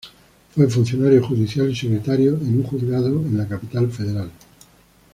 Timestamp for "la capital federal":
3.37-4.31